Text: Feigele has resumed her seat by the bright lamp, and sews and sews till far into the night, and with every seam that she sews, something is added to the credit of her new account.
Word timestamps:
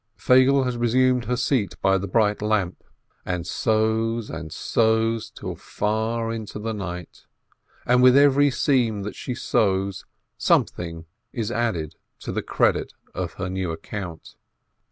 Feigele 0.17 0.63
has 0.65 0.77
resumed 0.77 1.25
her 1.25 1.37
seat 1.37 1.79
by 1.79 1.95
the 1.99 2.07
bright 2.07 2.41
lamp, 2.41 2.83
and 3.23 3.45
sews 3.45 4.31
and 4.31 4.51
sews 4.51 5.29
till 5.29 5.55
far 5.55 6.31
into 6.33 6.57
the 6.57 6.73
night, 6.73 7.25
and 7.85 8.01
with 8.01 8.17
every 8.17 8.49
seam 8.49 9.03
that 9.03 9.15
she 9.15 9.35
sews, 9.35 10.03
something 10.39 11.05
is 11.31 11.51
added 11.51 11.97
to 12.17 12.31
the 12.31 12.41
credit 12.41 12.93
of 13.13 13.33
her 13.33 13.47
new 13.47 13.69
account. 13.71 14.33